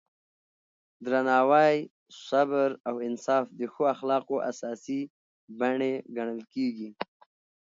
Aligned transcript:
درناوی، 1.05 1.75
صبر 2.27 2.69
او 2.87 2.95
انصاف 3.07 3.45
د 3.59 3.61
ښو 3.73 3.83
اخلاقو 3.95 4.35
اساسي 4.51 5.01
بڼې 5.59 5.93
ګڼل 6.15 6.41
کېږي. 6.53 6.89